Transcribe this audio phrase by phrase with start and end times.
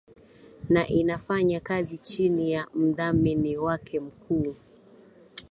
[0.69, 4.55] na inafanya kazi chini ya mdhamini wake mkuu